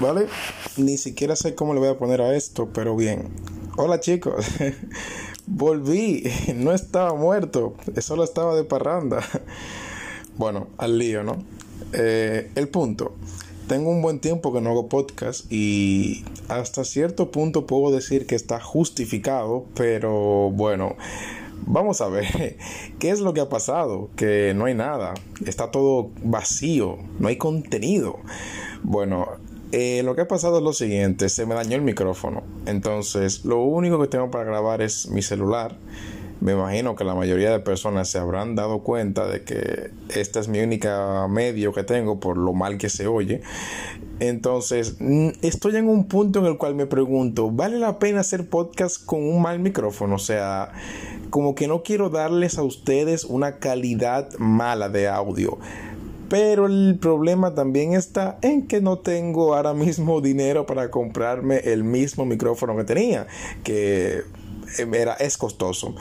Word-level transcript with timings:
¿vale? 0.00 0.26
Ni 0.76 0.96
siquiera 0.98 1.36
sé 1.36 1.54
cómo 1.54 1.74
le 1.74 1.80
voy 1.80 1.88
a 1.88 1.98
poner 1.98 2.20
a 2.20 2.34
esto, 2.34 2.68
pero 2.72 2.96
bien. 2.96 3.28
Hola 3.76 4.00
chicos, 4.00 4.46
volví, 5.46 6.24
no 6.54 6.72
estaba 6.72 7.14
muerto, 7.14 7.74
solo 8.00 8.24
estaba 8.24 8.54
de 8.54 8.64
parranda. 8.64 9.22
Bueno, 10.36 10.68
al 10.78 10.98
lío, 10.98 11.24
¿no? 11.24 11.42
Eh, 11.92 12.52
el 12.54 12.68
punto. 12.68 13.16
Tengo 13.66 13.90
un 13.90 14.00
buen 14.02 14.20
tiempo 14.20 14.52
que 14.52 14.60
no 14.60 14.70
hago 14.70 14.88
podcast 14.88 15.52
y 15.52 16.24
hasta 16.46 16.84
cierto 16.84 17.32
punto 17.32 17.66
puedo 17.66 17.92
decir 17.92 18.24
que 18.24 18.36
está 18.36 18.60
justificado, 18.60 19.64
pero 19.74 20.52
bueno, 20.52 20.94
vamos 21.66 22.00
a 22.02 22.06
ver 22.06 22.56
qué 23.00 23.10
es 23.10 23.18
lo 23.18 23.34
que 23.34 23.40
ha 23.40 23.48
pasado, 23.48 24.10
que 24.14 24.52
no 24.54 24.66
hay 24.66 24.74
nada, 24.74 25.14
está 25.44 25.72
todo 25.72 26.10
vacío, 26.22 26.98
no 27.18 27.26
hay 27.26 27.36
contenido. 27.36 28.20
Bueno, 28.84 29.26
eh, 29.72 30.02
lo 30.02 30.14
que 30.14 30.22
ha 30.22 30.28
pasado 30.28 30.58
es 30.58 30.64
lo 30.64 30.72
siguiente, 30.72 31.28
se 31.28 31.44
me 31.46 31.54
dañó 31.54 31.76
el 31.76 31.82
micrófono. 31.82 32.42
Entonces, 32.66 33.44
lo 33.44 33.60
único 33.60 34.00
que 34.00 34.08
tengo 34.08 34.30
para 34.30 34.44
grabar 34.44 34.82
es 34.82 35.08
mi 35.10 35.22
celular. 35.22 35.76
Me 36.40 36.52
imagino 36.52 36.94
que 36.94 37.02
la 37.02 37.14
mayoría 37.14 37.50
de 37.50 37.58
personas 37.58 38.08
se 38.08 38.18
habrán 38.18 38.54
dado 38.54 38.78
cuenta 38.78 39.26
de 39.26 39.42
que 39.42 39.90
esta 40.14 40.38
es 40.38 40.46
mi 40.46 40.60
única 40.60 41.26
medio 41.28 41.72
que 41.72 41.82
tengo 41.82 42.20
por 42.20 42.36
lo 42.36 42.52
mal 42.52 42.78
que 42.78 42.88
se 42.88 43.08
oye. 43.08 43.42
Entonces, 44.20 44.96
estoy 45.42 45.76
en 45.76 45.88
un 45.88 46.06
punto 46.06 46.38
en 46.38 46.46
el 46.46 46.56
cual 46.56 46.76
me 46.76 46.86
pregunto, 46.86 47.50
¿vale 47.50 47.78
la 47.78 47.98
pena 47.98 48.20
hacer 48.20 48.48
podcast 48.48 49.04
con 49.04 49.22
un 49.22 49.42
mal 49.42 49.58
micrófono? 49.58 50.14
O 50.14 50.20
sea, 50.20 50.72
como 51.30 51.54
que 51.54 51.66
no 51.66 51.82
quiero 51.82 52.08
darles 52.08 52.56
a 52.56 52.62
ustedes 52.62 53.24
una 53.24 53.58
calidad 53.58 54.30
mala 54.38 54.88
de 54.88 55.08
audio. 55.08 55.58
Pero 56.28 56.66
el 56.66 56.98
problema 57.00 57.54
también 57.54 57.94
está 57.94 58.38
en 58.42 58.66
que 58.66 58.80
no 58.80 58.98
tengo 58.98 59.54
ahora 59.54 59.74
mismo 59.74 60.20
dinero 60.22 60.66
para 60.66 60.90
comprarme 60.90 61.58
el 61.58 61.84
mismo 61.84 62.24
micrófono 62.24 62.76
que 62.76 62.84
tenía, 62.84 63.26
que 63.64 64.24
era, 64.92 65.14
es 65.14 65.38
costoso. 65.38 65.94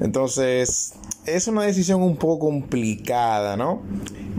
Entonces, 0.00 0.94
es 1.26 1.48
una 1.48 1.62
decisión 1.62 2.02
un 2.02 2.16
poco 2.16 2.46
complicada, 2.46 3.56
¿no? 3.56 3.80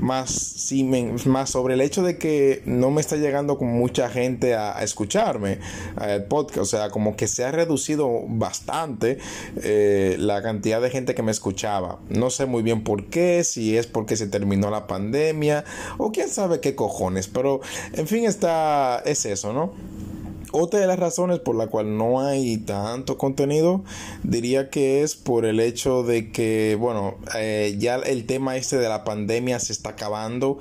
Más, 0.04 0.32
si 0.32 0.84
más 0.84 1.50
sobre 1.50 1.76
el 1.76 1.82
hecho 1.82 2.04
de 2.04 2.18
que 2.18 2.62
no 2.66 2.92
me 2.92 3.00
está 3.00 3.16
llegando 3.16 3.58
con 3.58 3.70
mucha 3.70 4.10
gente 4.10 4.54
a, 4.54 4.84
escucharme 4.84 5.60
al 5.96 6.26
podcast, 6.26 6.58
o 6.58 6.66
sea, 6.66 6.90
como 6.90 7.16
que 7.16 7.28
se 7.28 7.46
ha 7.46 7.52
reducido 7.52 8.10
bastante 8.28 9.18
eh, 9.64 10.18
la 10.20 10.42
cantidad 10.42 10.82
de 10.82 10.90
gente 10.90 11.16
que 11.16 11.24
me 11.24 11.32
escuchaba. 11.32 12.00
No 12.10 12.30
sé 12.30 12.46
muy 12.46 12.64
bien 12.64 12.84
por 12.84 13.06
qué, 13.06 13.46
si 13.46 13.78
es 13.78 13.88
porque 13.88 14.18
se 14.18 14.28
terminó 14.28 14.70
la 14.70 14.88
pandemia 14.88 15.64
o 15.98 16.12
quién 16.12 16.28
sabe 16.28 16.60
qué 16.60 16.76
cojones, 16.76 17.30
pero 17.30 17.62
en 17.94 18.06
fin 18.06 18.26
está, 18.26 19.02
es 19.06 19.26
eso, 19.26 19.54
¿no? 19.54 19.72
Otra 20.56 20.80
de 20.80 20.86
las 20.86 21.00
razones 21.00 21.40
por 21.40 21.56
la 21.56 21.66
cual 21.66 21.98
no 21.98 22.22
hay 22.22 22.58
tanto 22.58 23.18
contenido 23.18 23.84
diría 24.22 24.70
que 24.70 25.02
es 25.02 25.16
por 25.16 25.46
el 25.46 25.60
hecho 25.60 26.04
de 26.04 26.32
que, 26.32 26.78
bueno, 26.80 27.16
eh, 27.36 27.76
ya 27.80 27.96
el 27.96 28.28
tema 28.28 28.56
este 28.56 28.78
de 28.78 28.88
la 28.88 29.04
pandemia 29.04 29.60
se 29.60 29.74
está 29.74 29.90
acabando 29.90 30.60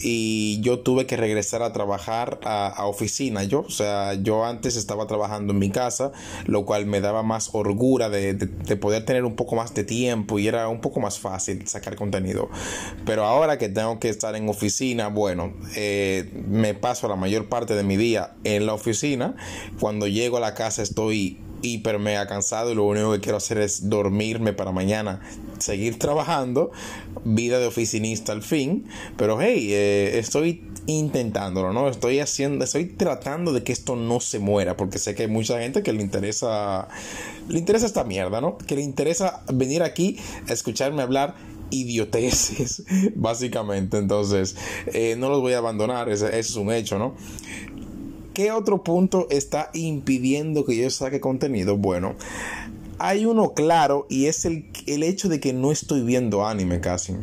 y 0.00 0.60
yo 0.60 0.78
tuve 0.78 1.06
que 1.06 1.16
regresar 1.16 1.64
a 1.64 1.72
trabajar 1.72 2.38
a, 2.44 2.86
oficina. 2.86 3.42
Yo, 3.42 3.62
o 3.62 3.70
sea, 3.70 4.14
yo 4.14 4.44
antes 4.44 4.76
estaba 4.76 5.08
trabajando 5.08 5.52
en 5.52 5.58
mi 5.58 5.70
casa, 5.70 6.12
lo 6.46 6.64
cual 6.64 6.86
me 6.86 7.00
daba 7.00 7.24
más 7.24 7.50
orgura 7.52 8.10
de, 8.10 8.34
poder 8.76 9.04
tener 9.04 9.24
un 9.24 9.34
poco 9.34 9.56
más 9.56 9.74
de 9.74 9.82
tiempo 9.82 10.38
y 10.38 10.46
era 10.46 10.68
un 10.68 10.80
poco 10.80 11.00
más 11.00 11.18
fácil 11.18 11.66
sacar 11.66 11.96
contenido. 11.96 12.48
Pero 13.04 13.24
ahora 13.24 13.58
que 13.58 13.68
tengo 13.68 13.98
que 13.98 14.08
estar 14.08 14.36
en 14.36 14.48
oficina, 14.48 15.08
bueno, 15.08 15.52
eh, 15.74 16.30
me 16.46 16.74
paso 16.74 17.08
la 17.08 17.16
mayor 17.16 17.48
parte 17.48 17.74
de 17.74 17.82
mi 17.82 17.96
día 17.96 18.34
en 18.44 18.66
la 18.66 18.74
oficina 18.74 19.31
cuando 19.80 20.06
llego 20.06 20.36
a 20.36 20.40
la 20.40 20.54
casa 20.54 20.82
estoy 20.82 21.38
hiper 21.62 21.98
mega 21.98 22.26
cansado 22.26 22.72
y 22.72 22.74
lo 22.74 22.84
único 22.84 23.12
que 23.12 23.20
quiero 23.20 23.38
hacer 23.38 23.58
es 23.58 23.88
dormirme 23.88 24.52
para 24.52 24.72
mañana 24.72 25.20
seguir 25.58 25.98
trabajando, 25.98 26.72
vida 27.24 27.58
de 27.60 27.66
oficinista 27.66 28.32
al 28.32 28.42
fin, 28.42 28.86
pero 29.16 29.40
hey, 29.40 29.68
eh, 29.70 30.18
estoy 30.18 30.64
intentándolo, 30.86 31.72
¿no? 31.72 31.88
Estoy 31.88 32.18
haciendo, 32.18 32.64
estoy 32.64 32.86
tratando 32.86 33.52
de 33.52 33.62
que 33.62 33.72
esto 33.72 33.94
no 33.94 34.20
se 34.20 34.40
muera, 34.40 34.76
porque 34.76 34.98
sé 34.98 35.14
que 35.14 35.22
hay 35.22 35.28
mucha 35.28 35.60
gente 35.60 35.82
que 35.82 35.92
le 35.92 36.02
interesa, 36.02 36.88
le 37.48 37.58
interesa 37.58 37.86
esta 37.86 38.04
mierda, 38.04 38.40
¿no? 38.40 38.58
Que 38.58 38.74
le 38.74 38.82
interesa 38.82 39.44
venir 39.52 39.82
aquí 39.82 40.18
a 40.48 40.52
escucharme 40.52 41.02
hablar 41.02 41.34
idioteces, 41.70 42.84
básicamente. 43.14 43.98
Entonces, 43.98 44.56
eh, 44.92 45.16
no 45.16 45.28
los 45.28 45.40
voy 45.40 45.54
a 45.54 45.58
abandonar, 45.58 46.08
ese, 46.08 46.38
es 46.38 46.54
un 46.56 46.72
hecho, 46.72 46.98
¿no? 46.98 47.14
¿Qué 48.34 48.50
otro 48.50 48.82
punto 48.82 49.26
está 49.30 49.70
impidiendo 49.74 50.64
que 50.64 50.74
yo 50.74 50.88
saque 50.88 51.20
contenido? 51.20 51.76
Bueno, 51.76 52.14
hay 52.98 53.26
uno 53.26 53.52
claro 53.52 54.06
y 54.08 54.26
es 54.26 54.46
el, 54.46 54.70
el 54.86 55.02
hecho 55.02 55.28
de 55.28 55.38
que 55.38 55.52
no 55.52 55.70
estoy 55.70 56.02
viendo 56.02 56.46
anime 56.46 56.80
casi. 56.80 57.14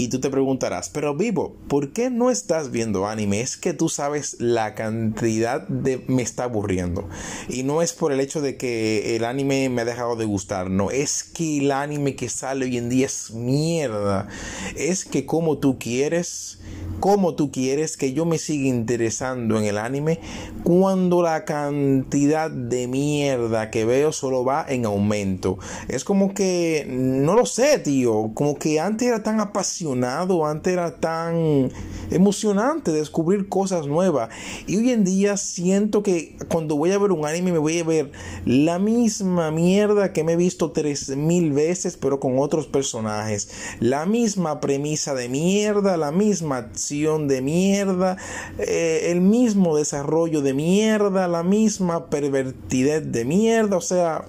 Y 0.00 0.08
tú 0.08 0.18
te 0.18 0.30
preguntarás, 0.30 0.88
pero 0.88 1.14
Vivo, 1.14 1.54
¿por 1.68 1.92
qué 1.92 2.08
no 2.08 2.30
estás 2.30 2.70
viendo 2.70 3.06
anime? 3.06 3.42
Es 3.42 3.58
que 3.58 3.74
tú 3.74 3.90
sabes 3.90 4.36
la 4.38 4.74
cantidad 4.74 5.68
de... 5.68 6.02
me 6.06 6.22
está 6.22 6.44
aburriendo. 6.44 7.06
Y 7.50 7.64
no 7.64 7.82
es 7.82 7.92
por 7.92 8.10
el 8.10 8.20
hecho 8.20 8.40
de 8.40 8.56
que 8.56 9.16
el 9.16 9.26
anime 9.26 9.68
me 9.68 9.82
ha 9.82 9.84
dejado 9.84 10.16
de 10.16 10.24
gustar, 10.24 10.70
no, 10.70 10.90
es 10.90 11.24
que 11.24 11.58
el 11.58 11.70
anime 11.70 12.16
que 12.16 12.30
sale 12.30 12.64
hoy 12.64 12.78
en 12.78 12.88
día 12.88 13.06
es 13.06 13.32
mierda. 13.32 14.26
Es 14.74 15.04
que 15.04 15.26
como 15.26 15.58
tú 15.58 15.78
quieres 15.78 16.59
cómo 17.00 17.34
tú 17.34 17.50
quieres 17.50 17.96
que 17.96 18.12
yo 18.12 18.24
me 18.24 18.38
siga 18.38 18.68
interesando 18.68 19.58
en 19.58 19.64
el 19.64 19.78
anime 19.78 20.20
cuando 20.62 21.22
la 21.22 21.44
cantidad 21.44 22.50
de 22.50 22.86
mierda 22.86 23.70
que 23.70 23.84
veo 23.84 24.12
solo 24.12 24.44
va 24.44 24.64
en 24.68 24.84
aumento. 24.84 25.58
Es 25.88 26.04
como 26.04 26.34
que, 26.34 26.86
no 26.88 27.34
lo 27.34 27.46
sé, 27.46 27.78
tío, 27.78 28.30
como 28.34 28.58
que 28.58 28.78
antes 28.78 29.08
era 29.08 29.22
tan 29.22 29.40
apasionado, 29.40 30.46
antes 30.46 30.72
era 30.72 30.96
tan 30.96 31.72
emocionante 32.10 32.92
descubrir 32.92 33.48
cosas 33.48 33.86
nuevas. 33.86 34.28
Y 34.66 34.76
hoy 34.76 34.90
en 34.90 35.04
día 35.04 35.36
siento 35.36 36.02
que 36.02 36.36
cuando 36.48 36.76
voy 36.76 36.92
a 36.92 36.98
ver 36.98 37.12
un 37.12 37.26
anime 37.26 37.52
me 37.52 37.58
voy 37.58 37.78
a 37.78 37.84
ver 37.84 38.12
la 38.44 38.78
misma 38.78 39.50
mierda 39.50 40.12
que 40.12 40.24
me 40.24 40.32
he 40.32 40.36
visto 40.36 40.72
tres 40.72 41.16
mil 41.16 41.52
veces, 41.52 41.96
pero 41.96 42.20
con 42.20 42.38
otros 42.38 42.66
personajes. 42.66 43.50
La 43.80 44.06
misma 44.06 44.60
premisa 44.60 45.14
de 45.14 45.28
mierda, 45.28 45.96
la 45.96 46.12
misma 46.12 46.70
de 46.90 47.40
mierda, 47.40 48.16
eh, 48.58 49.10
el 49.12 49.20
mismo 49.20 49.76
desarrollo 49.76 50.42
de 50.42 50.54
mierda, 50.54 51.28
la 51.28 51.44
misma 51.44 52.10
pervertidez 52.10 53.12
de 53.12 53.24
mierda, 53.24 53.76
o 53.76 53.80
sea, 53.80 54.24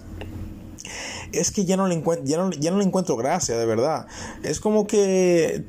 es 1.32 1.50
que 1.50 1.66
ya 1.66 1.76
no 1.76 1.88
le 1.88 1.96
encuentro, 1.96 2.26
ya 2.26 2.38
no, 2.38 2.52
ya 2.52 2.70
no 2.70 2.78
le 2.78 2.84
encuentro 2.84 3.16
gracia, 3.18 3.58
de 3.58 3.66
verdad. 3.66 4.06
Es 4.44 4.60
como 4.60 4.86
que 4.86 5.64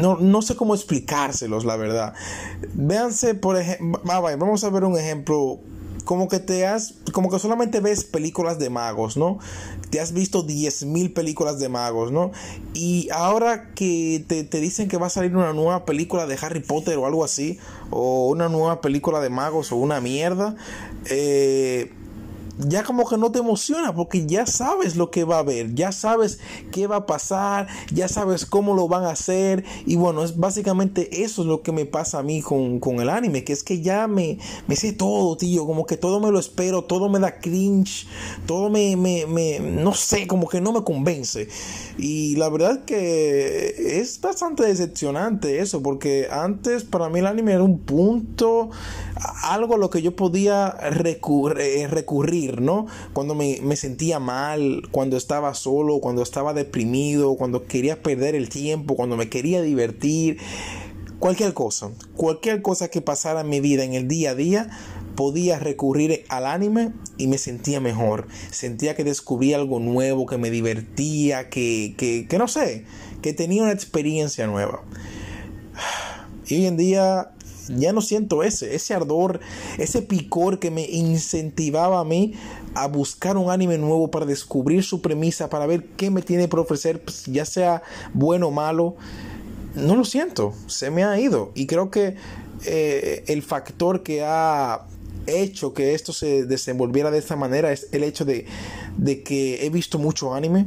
no, 0.00 0.16
no, 0.16 0.42
sé 0.42 0.54
cómo 0.54 0.76
explicárselos, 0.76 1.64
la 1.64 1.76
verdad. 1.76 2.14
Véanse, 2.74 3.34
por 3.34 3.56
ejemplo, 3.56 4.00
vamos 4.04 4.62
a 4.62 4.70
ver 4.70 4.84
un 4.84 4.96
ejemplo 4.96 5.58
como 6.04 6.28
que 6.28 6.38
te 6.38 6.66
has, 6.66 6.94
como 7.12 7.30
que 7.30 7.38
solamente 7.38 7.80
ves 7.80 8.04
películas 8.04 8.58
de 8.58 8.70
magos, 8.70 9.16
¿no? 9.16 9.38
Te 9.90 10.00
has 10.00 10.12
visto 10.12 10.46
10.000 10.46 11.12
películas 11.12 11.58
de 11.58 11.68
magos, 11.68 12.12
¿no? 12.12 12.32
Y 12.74 13.08
ahora 13.12 13.70
que 13.74 14.24
te, 14.26 14.44
te, 14.44 14.60
dicen 14.60 14.88
que 14.88 14.96
va 14.96 15.06
a 15.06 15.10
salir 15.10 15.36
una 15.36 15.52
nueva 15.52 15.84
película 15.84 16.26
de 16.26 16.38
Harry 16.40 16.60
Potter 16.60 16.96
o 16.98 17.06
algo 17.06 17.24
así, 17.24 17.58
o 17.90 18.28
una 18.28 18.48
nueva 18.48 18.80
película 18.80 19.20
de 19.20 19.30
magos 19.30 19.72
o 19.72 19.76
una 19.76 20.00
mierda, 20.00 20.56
eh 21.06 21.92
ya 22.58 22.82
como 22.82 23.08
que 23.08 23.16
no 23.16 23.32
te 23.32 23.38
emociona 23.38 23.94
porque 23.94 24.26
ya 24.26 24.46
sabes 24.46 24.96
lo 24.96 25.10
que 25.10 25.24
va 25.24 25.36
a 25.36 25.40
haber, 25.40 25.74
ya 25.74 25.92
sabes 25.92 26.38
qué 26.70 26.86
va 26.86 26.96
a 26.96 27.06
pasar, 27.06 27.68
ya 27.92 28.08
sabes 28.08 28.46
cómo 28.46 28.74
lo 28.74 28.88
van 28.88 29.04
a 29.04 29.10
hacer. 29.10 29.64
Y 29.86 29.96
bueno, 29.96 30.22
es 30.24 30.36
básicamente 30.36 31.22
eso 31.22 31.42
es 31.42 31.48
lo 31.48 31.62
que 31.62 31.72
me 31.72 31.86
pasa 31.86 32.18
a 32.18 32.22
mí 32.22 32.42
con, 32.42 32.80
el 33.00 33.08
anime, 33.08 33.44
que 33.44 33.52
es 33.52 33.62
que 33.62 33.80
ya 33.80 34.06
me, 34.06 34.38
me 34.66 34.76
sé 34.76 34.92
todo, 34.92 35.36
tío, 35.36 35.66
como 35.66 35.86
que 35.86 35.96
todo 35.96 36.20
me 36.20 36.30
lo 36.30 36.38
espero, 36.38 36.84
todo 36.84 37.08
me 37.08 37.18
da 37.18 37.38
cringe, 37.38 38.06
todo 38.46 38.68
me, 38.68 38.96
me, 38.96 39.26
me 39.26 39.60
no 39.60 39.94
sé, 39.94 40.26
como 40.26 40.48
que 40.48 40.60
no 40.60 40.72
me 40.72 40.84
convence. 40.84 41.48
Y 41.96 42.36
la 42.36 42.48
verdad 42.48 42.84
que 42.84 44.00
es 44.00 44.20
bastante 44.20 44.64
decepcionante 44.64 45.60
eso 45.60 45.82
porque 45.82 46.28
antes 46.30 46.84
para 46.84 47.08
mí 47.08 47.20
el 47.20 47.26
anime 47.26 47.52
era 47.52 47.62
un 47.62 47.78
punto, 47.78 48.70
algo 49.42 49.74
a 49.74 49.78
lo 49.78 49.90
que 49.90 50.02
yo 50.02 50.14
podía 50.14 50.70
recurrir, 50.70 51.90
recurrir 51.90 52.41
¿no? 52.50 52.86
Cuando 53.12 53.34
me, 53.34 53.76
sentía 53.76 54.18
mal, 54.18 54.82
cuando 54.90 55.16
estaba 55.16 55.54
solo, 55.54 56.00
cuando 56.00 56.22
estaba 56.22 56.54
deprimido, 56.54 57.36
cuando 57.36 57.64
quería 57.66 58.02
perder 58.02 58.34
el 58.34 58.48
tiempo, 58.48 58.96
cuando 58.96 59.16
me 59.16 59.28
quería 59.28 59.62
divertir. 59.62 60.38
Cualquier 61.18 61.54
cosa, 61.54 61.90
cualquier 62.16 62.62
cosa 62.62 62.88
que 62.88 63.00
pasara 63.00 63.42
en 63.42 63.48
mi 63.48 63.60
vida 63.60 63.84
en 63.84 63.94
el 63.94 64.08
día 64.08 64.30
a 64.30 64.34
día, 64.34 64.70
podía 65.14 65.60
recurrir 65.60 66.24
al 66.28 66.46
anime 66.46 66.92
y 67.16 67.28
me 67.28 67.38
sentía 67.38 67.80
mejor. 67.80 68.26
Sentía 68.50 68.96
que 68.96 69.04
descubría 69.04 69.56
algo 69.56 69.78
nuevo, 69.78 70.26
que 70.26 70.36
me 70.36 70.50
divertía, 70.50 71.48
que, 71.48 71.94
que, 71.96 72.26
que 72.28 72.38
no 72.38 72.48
sé, 72.48 72.86
que 73.22 73.32
tenía 73.32 73.62
una 73.62 73.72
experiencia 73.72 74.46
nueva. 74.46 74.82
Y 76.44 76.56
hoy 76.56 76.66
en 76.66 76.76
día 76.76 77.30
ya 77.68 77.92
no 77.92 78.00
siento 78.00 78.42
ese, 78.42 78.74
ese 78.74 78.94
ardor, 78.94 79.40
ese 79.78 80.02
picor 80.02 80.58
que 80.58 80.70
me 80.70 80.88
incentivaba 80.88 82.00
a 82.00 82.04
mí 82.04 82.34
a 82.74 82.86
buscar 82.86 83.36
un 83.36 83.50
anime 83.50 83.78
nuevo 83.78 84.10
para 84.10 84.26
descubrir 84.26 84.82
su 84.82 85.00
premisa, 85.00 85.50
para 85.50 85.66
ver 85.66 85.84
qué 85.96 86.10
me 86.10 86.22
tiene 86.22 86.48
por 86.48 86.60
ofrecer, 86.60 87.02
pues, 87.02 87.26
ya 87.26 87.44
sea 87.44 87.82
bueno 88.14 88.48
o 88.48 88.50
malo. 88.50 88.96
No 89.74 89.96
lo 89.96 90.04
siento, 90.04 90.52
se 90.66 90.90
me 90.90 91.04
ha 91.04 91.18
ido. 91.18 91.50
Y 91.54 91.66
creo 91.66 91.90
que 91.90 92.16
eh, 92.64 93.24
el 93.26 93.42
factor 93.42 94.02
que 94.02 94.22
ha 94.22 94.86
hecho 95.26 95.72
que 95.72 95.94
esto 95.94 96.12
se 96.12 96.44
desenvolviera 96.44 97.10
de 97.10 97.18
esta 97.18 97.36
manera 97.36 97.72
es 97.72 97.88
el 97.92 98.02
hecho 98.02 98.24
de, 98.24 98.46
de 98.96 99.22
que 99.22 99.64
he 99.64 99.70
visto 99.70 99.98
mucho 99.98 100.34
anime, 100.34 100.66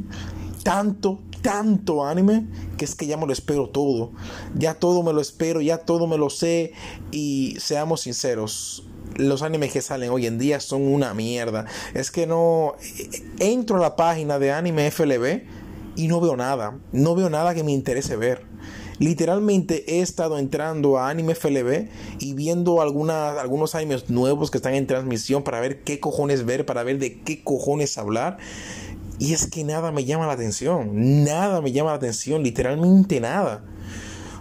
tanto, 0.62 1.20
tanto 1.46 2.04
anime, 2.04 2.44
que 2.76 2.84
es 2.84 2.96
que 2.96 3.06
ya 3.06 3.16
me 3.16 3.24
lo 3.24 3.32
espero 3.32 3.68
todo. 3.68 4.10
Ya 4.56 4.74
todo 4.74 5.04
me 5.04 5.12
lo 5.12 5.20
espero, 5.20 5.60
ya 5.60 5.78
todo 5.78 6.08
me 6.08 6.18
lo 6.18 6.28
sé. 6.28 6.72
Y 7.12 7.56
seamos 7.60 8.00
sinceros, 8.00 8.82
los 9.14 9.42
animes 9.42 9.72
que 9.72 9.80
salen 9.80 10.10
hoy 10.10 10.26
en 10.26 10.40
día 10.40 10.58
son 10.58 10.82
una 10.82 11.14
mierda. 11.14 11.66
Es 11.94 12.10
que 12.10 12.26
no 12.26 12.74
entro 13.38 13.76
a 13.76 13.80
la 13.80 13.94
página 13.94 14.40
de 14.40 14.50
anime 14.50 14.90
FLB 14.90 15.44
y 15.94 16.08
no 16.08 16.20
veo 16.20 16.36
nada. 16.36 16.80
No 16.90 17.14
veo 17.14 17.30
nada 17.30 17.54
que 17.54 17.62
me 17.62 17.70
interese 17.70 18.16
ver. 18.16 18.44
Literalmente 18.98 19.84
he 19.94 20.00
estado 20.00 20.38
entrando 20.38 20.98
a 20.98 21.10
Anime 21.10 21.34
FLB 21.34 21.88
y 22.18 22.32
viendo 22.32 22.80
algunos 22.80 23.74
animes 23.74 24.08
nuevos 24.08 24.50
que 24.50 24.56
están 24.56 24.74
en 24.74 24.86
transmisión 24.86 25.42
para 25.42 25.60
ver 25.60 25.82
qué 25.82 26.00
cojones 26.00 26.46
ver, 26.46 26.64
para 26.64 26.82
ver 26.82 26.98
de 26.98 27.20
qué 27.20 27.44
cojones 27.44 27.98
hablar. 27.98 28.38
Y 29.18 29.32
es 29.32 29.46
que 29.46 29.64
nada 29.64 29.92
me 29.92 30.04
llama 30.04 30.26
la 30.26 30.34
atención. 30.34 31.24
Nada 31.24 31.60
me 31.60 31.72
llama 31.72 31.90
la 31.90 31.96
atención. 31.96 32.42
Literalmente 32.42 33.20
nada. 33.20 33.64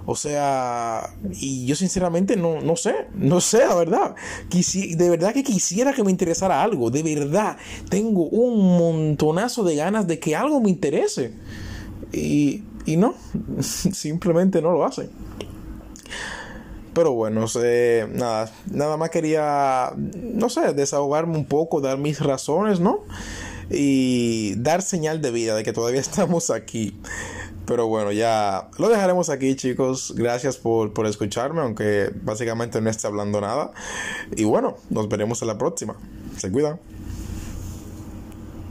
O 0.08 0.16
sea, 0.16 1.16
y 1.32 1.66
yo 1.66 1.76
sinceramente 1.76 2.36
no, 2.36 2.62
no 2.62 2.76
sé, 2.76 3.08
no 3.16 3.42
sé, 3.42 3.60
la 3.60 3.74
verdad. 3.74 4.16
de 4.52 5.10
verdad 5.10 5.34
que 5.34 5.44
quisiera 5.44 5.94
que 5.94 6.04
me 6.04 6.12
interesara 6.12 6.62
algo, 6.62 6.92
de 6.92 7.02
verdad. 7.02 7.58
Tengo 7.90 8.28
un 8.28 8.78
montonazo 8.78 9.64
de 9.64 9.76
ganas 9.76 10.06
de 10.06 10.20
que 10.20 10.36
algo 10.36 10.62
me 10.62 10.70
interese. 10.70 11.34
Y, 12.14 12.64
y 12.86 12.98
no, 12.98 13.16
simplemente 13.60 14.62
no 14.62 14.74
lo 14.74 14.86
hacen. 14.86 15.10
Pero 16.94 17.12
bueno, 17.12 17.46
nada, 18.14 18.52
nada 18.72 18.98
más 18.98 19.10
quería, 19.10 19.92
no 19.98 20.50
sé, 20.50 20.74
desahogarme 20.74 21.36
un 21.36 21.46
poco, 21.46 21.82
dar 21.82 21.98
mis 21.98 22.22
razones, 22.22 22.80
¿no? 22.80 23.02
Y 23.70 24.56
dar 24.56 24.82
señal 24.82 25.22
de 25.22 25.32
vida 25.32 25.56
de 25.56 25.64
que 25.64 25.74
todavía 25.74 26.00
estamos 26.02 26.50
aquí. 26.50 26.98
Pero 27.66 27.88
bueno, 27.88 28.12
ya 28.12 28.70
lo 28.78 28.90
dejaremos 28.90 29.30
aquí, 29.30 29.56
chicos. 29.56 30.14
Gracias 30.16 30.58
por, 30.58 30.94
por 30.94 31.08
escucharme, 31.08 31.62
aunque 31.62 32.12
básicamente 32.22 32.80
no 32.80 32.90
esté 32.90 33.08
hablando 33.08 33.42
nada. 33.42 33.72
Y 34.36 34.44
bueno, 34.44 34.78
nos 34.90 35.10
veremos 35.10 35.42
en 35.42 35.48
la 35.48 35.58
próxima. 35.58 35.96
Se 36.38 36.52
cuidan. 36.52 36.80